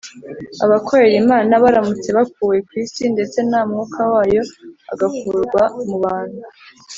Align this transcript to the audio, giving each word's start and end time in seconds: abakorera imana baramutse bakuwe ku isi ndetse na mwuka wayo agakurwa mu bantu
abakorera 0.65 1.15
imana 1.23 1.53
baramutse 1.63 2.09
bakuwe 2.17 2.57
ku 2.67 2.73
isi 2.83 3.03
ndetse 3.13 3.37
na 3.49 3.59
mwuka 3.69 4.01
wayo 4.13 4.41
agakurwa 4.93 5.63
mu 5.87 5.97
bantu 6.03 6.41